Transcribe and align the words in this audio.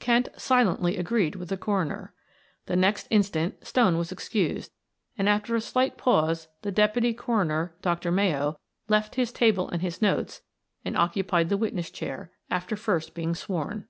Kent 0.00 0.28
silently 0.36 0.96
agreed 0.96 1.36
with 1.36 1.50
the 1.50 1.56
coroner. 1.56 2.12
The 2.66 2.74
next 2.74 3.06
instant 3.10 3.64
Stone 3.64 3.96
was 3.96 4.10
excused, 4.10 4.72
and 5.16 5.28
after 5.28 5.54
a 5.54 5.60
slight 5.60 5.96
pause 5.96 6.48
the 6.62 6.72
deputy 6.72 7.14
coroner, 7.14 7.76
Dr. 7.80 8.10
Mayo, 8.10 8.58
left 8.88 9.14
his 9.14 9.30
table 9.30 9.68
and 9.70 9.80
his 9.80 10.02
notes 10.02 10.42
and 10.84 10.96
occupied 10.96 11.48
the 11.48 11.56
witness 11.56 11.92
chair, 11.92 12.32
after 12.50 12.74
first 12.74 13.14
being 13.14 13.36
sworn. 13.36 13.86